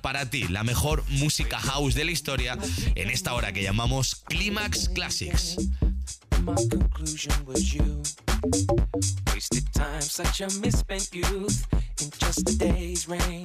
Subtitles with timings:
[0.00, 2.58] para ti la mejor música house de la historia
[2.94, 5.56] en esta hora que llamamos Climax Classics.
[6.42, 8.02] my conclusion was you.
[9.32, 11.66] Wasted time, such a misspent youth.
[12.02, 13.44] In just a day's rain,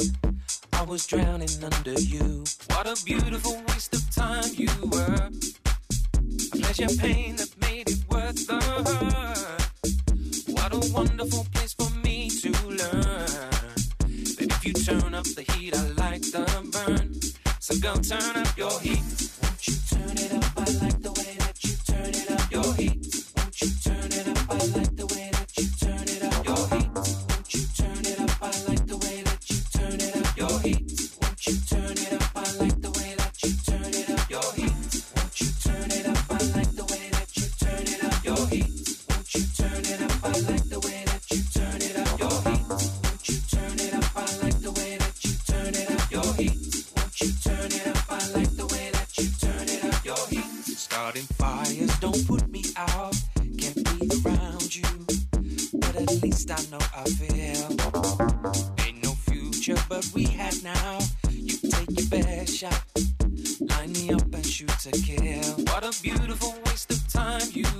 [0.73, 2.43] I was drowning under you.
[2.71, 5.29] What a beautiful waste of time you were.
[6.53, 9.67] A pleasure pain that made it worth the hurt.
[10.55, 13.56] What a wonderful place for me to learn.
[14.67, 17.13] you turn up the heat, I like the burn.
[17.61, 18.99] So go turn up your heat.
[19.41, 20.46] Won't you turn it up?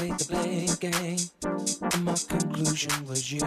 [0.00, 1.18] played the blame game,
[1.92, 3.44] and my conclusion was you.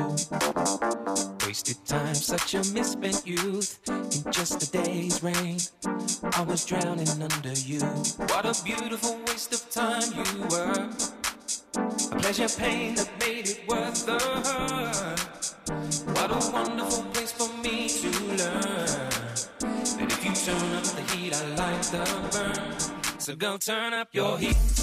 [1.47, 3.79] Wasted time, such a misspent youth.
[3.87, 5.57] In just a day's rain,
[6.33, 7.79] I was drowning under you.
[8.29, 10.89] What a beautiful waste of time you were.
[12.11, 15.19] A pleasure pain that made it worth the hurt.
[16.15, 19.09] What a wonderful place for me to learn.
[19.99, 23.19] And if you turn up the heat, I like the burn.
[23.19, 24.82] So go turn up your heat.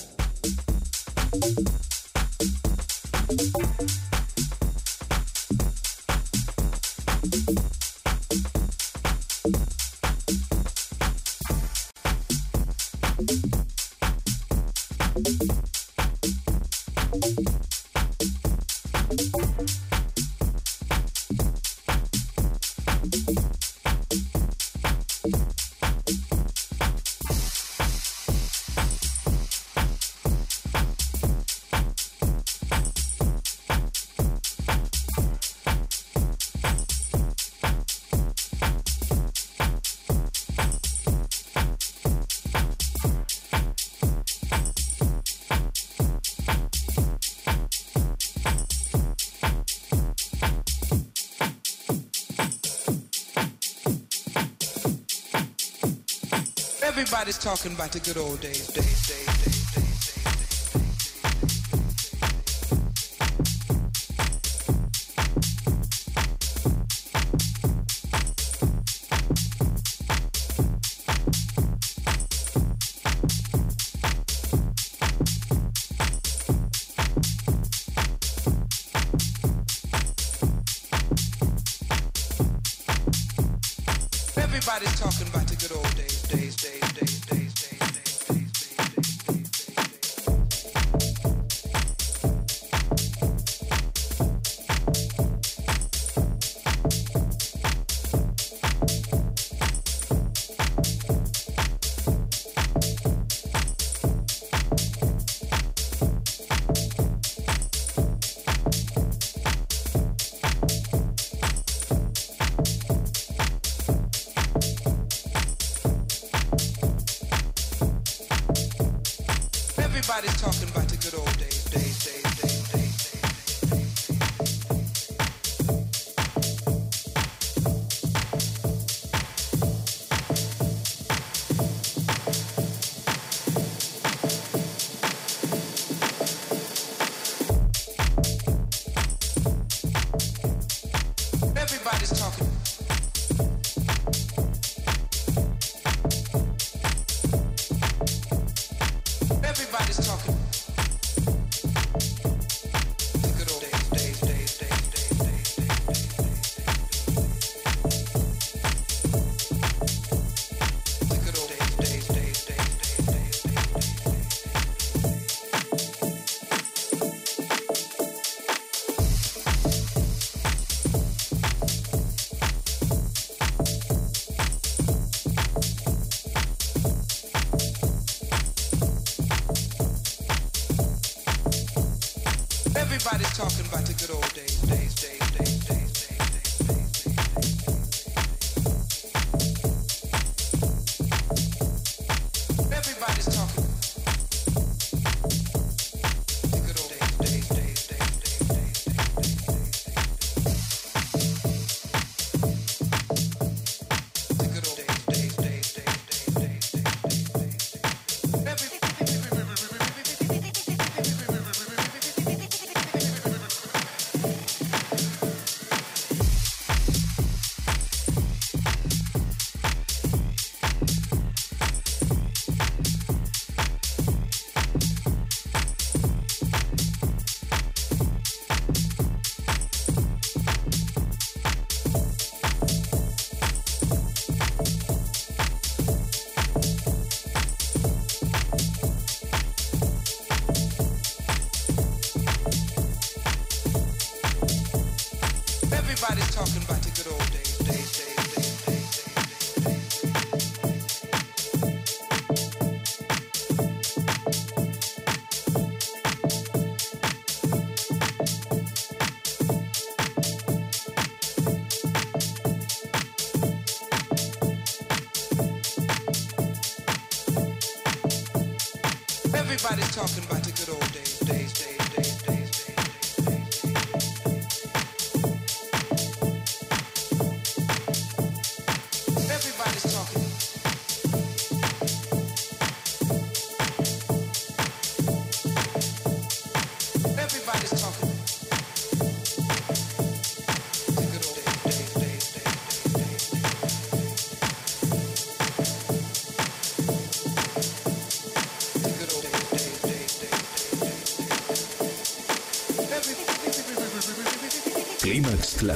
[57.01, 59.60] Everybody's talking about the good old days, days, days, days.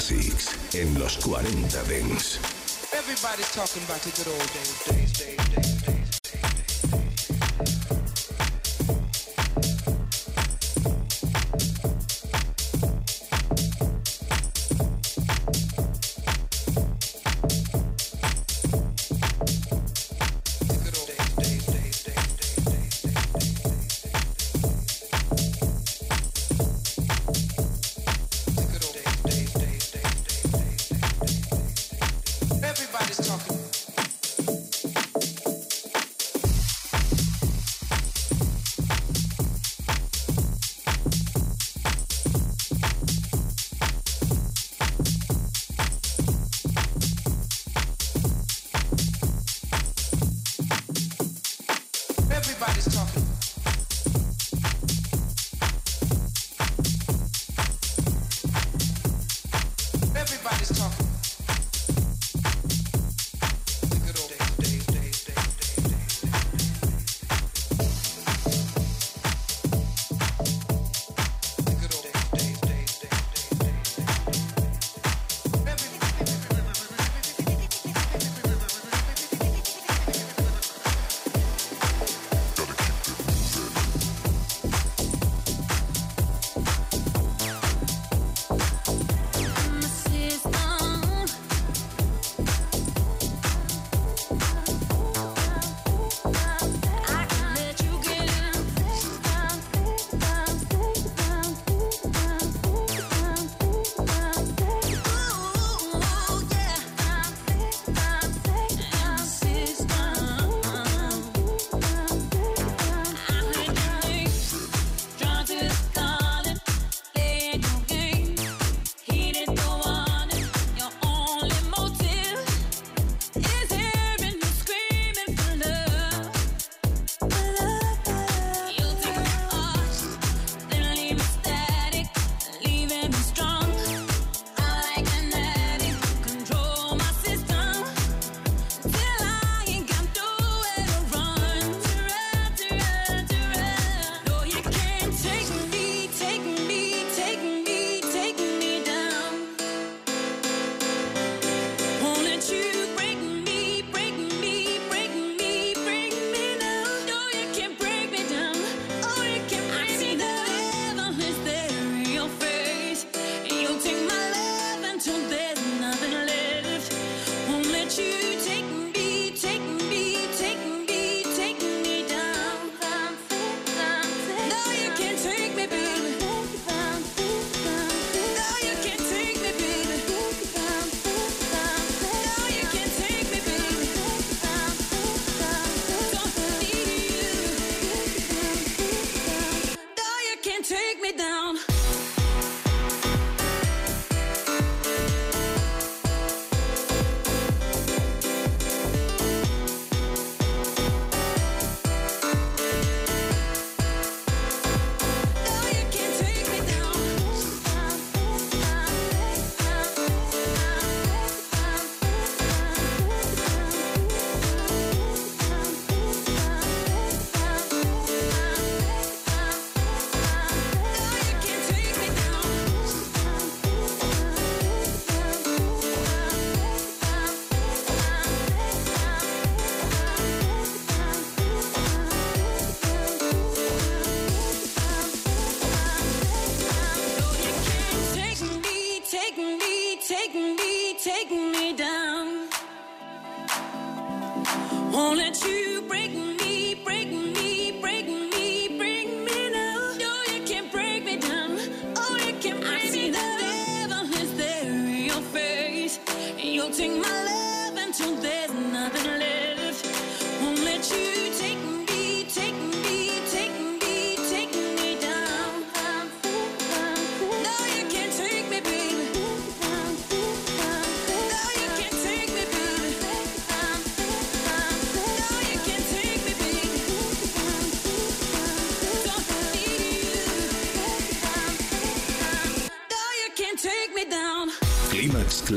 [0.07, 2.39] Classics en los 40 Dents.
[2.93, 5.64] Everybody's talking about the good old days, days, days, days.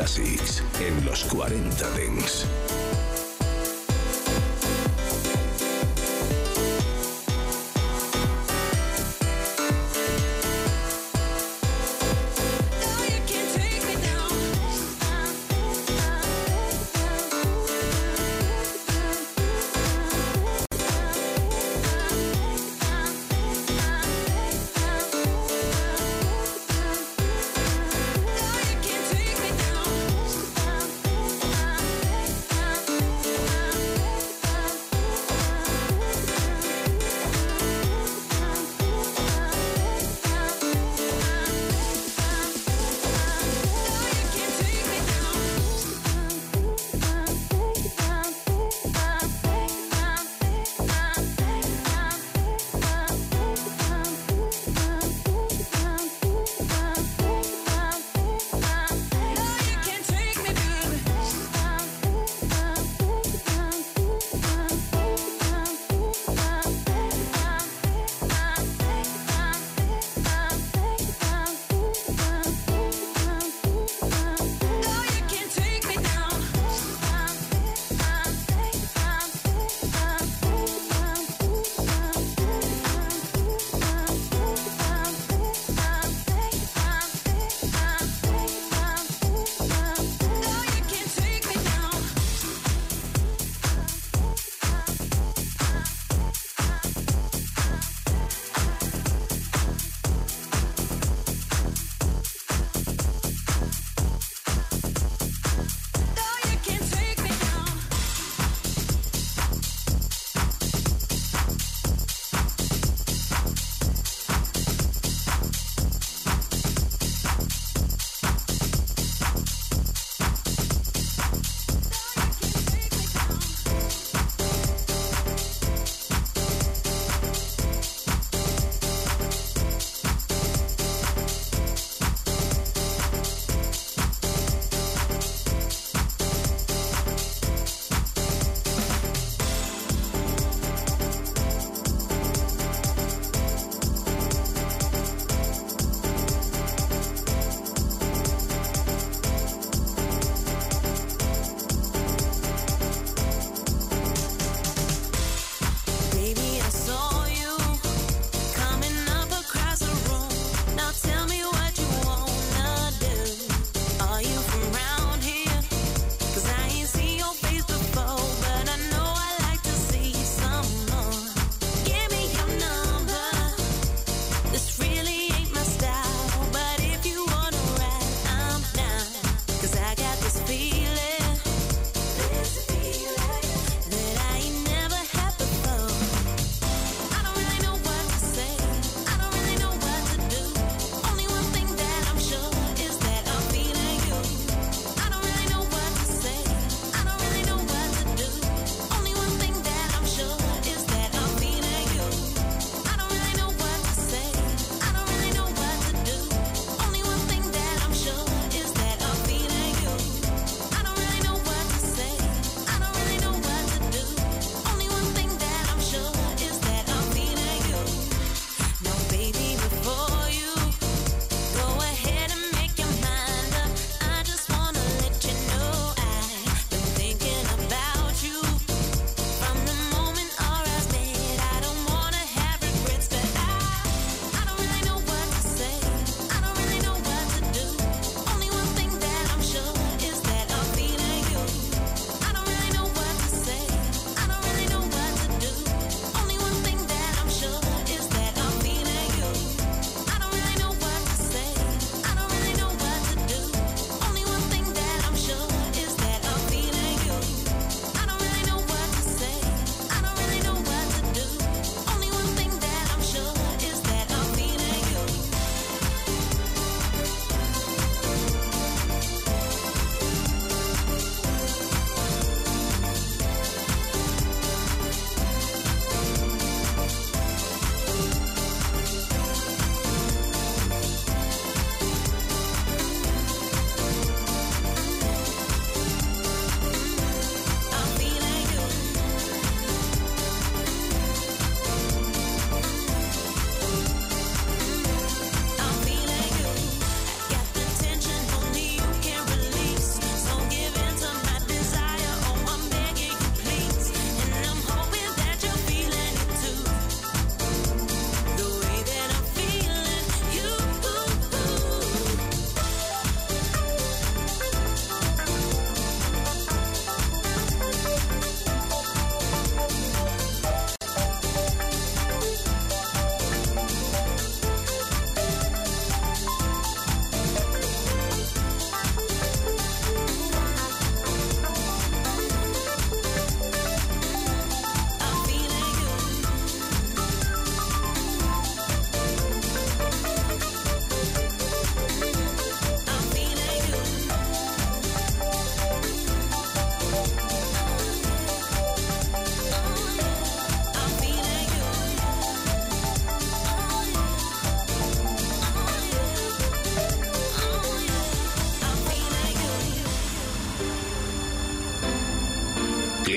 [0.09, 2.47] Classics en los 40 Dents.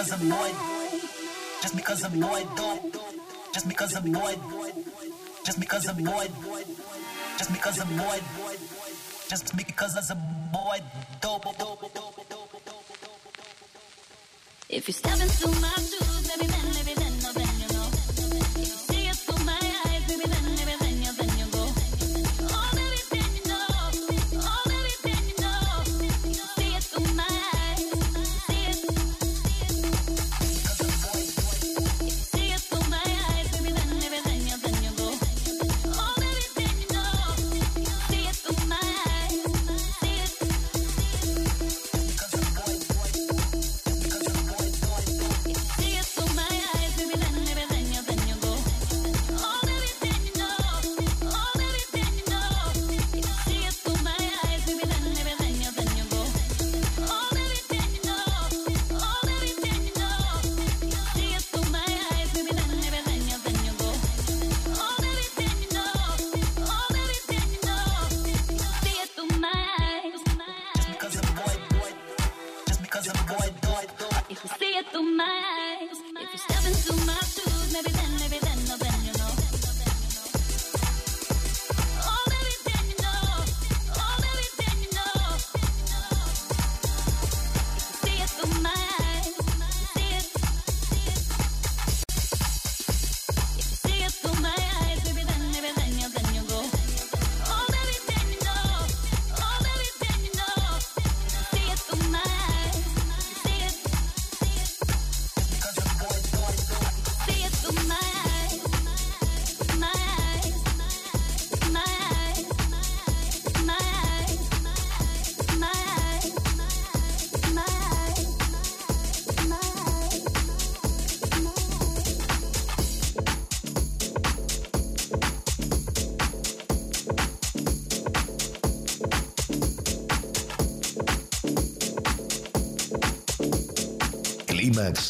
[0.00, 0.54] because I'm annoyed.
[1.60, 2.96] Just because I'm annoyed, don't.
[3.52, 4.40] Just because I'm annoyed.
[5.44, 6.30] Just because I'm annoyed.
[7.36, 8.22] Just because I'm annoyed.
[9.28, 10.18] Just because I'm
[10.54, 10.84] annoyed,
[11.20, 11.44] dope.
[14.70, 16.99] If you're stepping through my shoes, baby man, baby.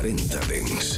[0.00, 0.97] 40 Dents.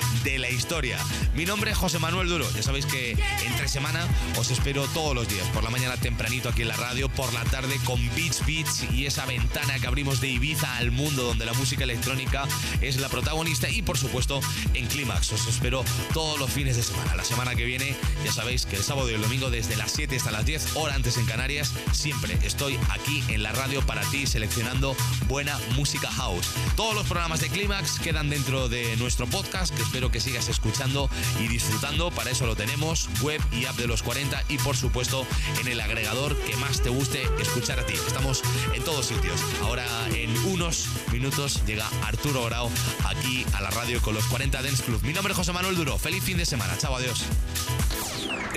[0.23, 0.97] de la historia.
[1.35, 2.47] Mi nombre es José Manuel Duro.
[2.55, 3.11] Ya sabéis que
[3.45, 4.07] entre semana
[4.37, 7.43] os espero todos los días, por la mañana tempranito aquí en la radio, por la
[7.45, 11.53] tarde con Beats Beats y esa ventana que abrimos de Ibiza al mundo donde la
[11.53, 12.47] música electrónica
[12.81, 14.41] es la protagonista y por supuesto
[14.73, 15.31] en Clímax.
[15.31, 17.15] Os espero todos los fines de semana.
[17.15, 20.15] La semana que viene ya sabéis que el sábado y el domingo desde las 7
[20.15, 24.27] hasta las 10, hora antes en Canarias, siempre estoy aquí en la radio para ti
[24.27, 24.95] seleccionando
[25.31, 26.45] buena música house.
[26.75, 31.09] Todos los programas de Clímax quedan dentro de nuestro podcast que espero que sigas escuchando
[31.39, 32.11] y disfrutando.
[32.11, 35.25] Para eso lo tenemos, web y app de los 40 y por supuesto
[35.61, 37.93] en el agregador que más te guste escuchar a ti.
[38.05, 38.41] Estamos
[38.73, 39.39] en todos sitios.
[39.63, 42.69] Ahora en unos minutos llega Arturo Grau
[43.05, 45.01] aquí a la radio con los 40 Dance Club.
[45.03, 45.97] Mi nombre es José Manuel Duro.
[45.97, 46.77] Feliz fin de semana.
[46.77, 47.23] Chao, adiós.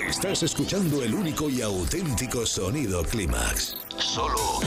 [0.09, 3.77] Estás escuchando el único y auténtico sonido Clímax.
[3.97, 4.59] Solo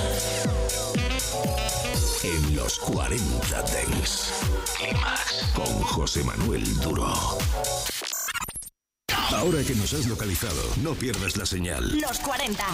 [2.29, 4.33] en los 40 Dents.
[4.76, 7.11] Clímax con José Manuel Duro.
[9.31, 11.99] Ahora que nos has localizado, no pierdas la señal.
[11.99, 12.64] Los 40.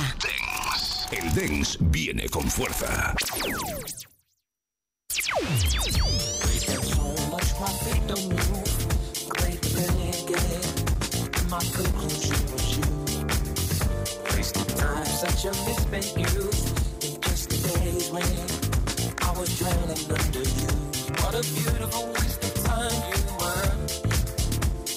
[1.12, 3.14] El Dens viene con fuerza.
[15.24, 18.53] Such a misspent youth in just the days when I
[19.36, 20.68] was drowning under you.
[21.20, 23.72] What a beautiful waste of time you were.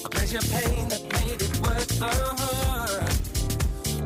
[0.04, 2.06] A pleasure pain that made it worth the
[2.40, 3.12] hurt.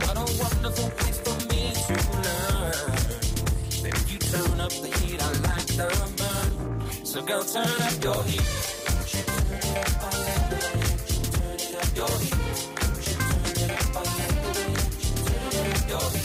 [0.05, 2.93] What a wonderful place for me to learn.
[3.91, 7.05] If you turn up the heat, I like the burn.
[7.05, 8.49] So go turn up your heat.
[11.33, 12.37] Turn it up, your heat.
[13.05, 14.03] Turn it up, I
[15.93, 16.22] like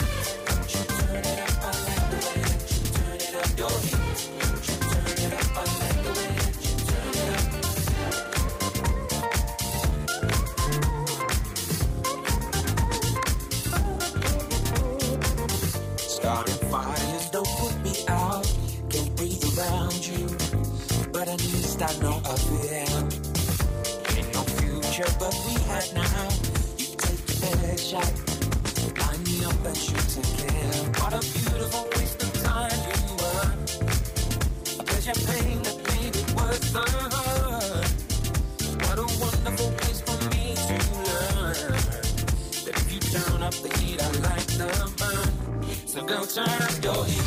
[24.97, 26.29] future, but we had now.
[26.77, 28.13] You take the bad shot,
[28.97, 30.85] line me up and shoot kill.
[30.99, 33.51] What a beautiful waste of time you were.
[34.79, 37.89] A pleasure pain that made it worth the hurt.
[38.83, 40.77] What a wonderful place for me to
[41.07, 41.71] learn.
[42.65, 45.29] That if you turn up the heat, I like the burn.
[45.87, 47.26] So go turn up your heat.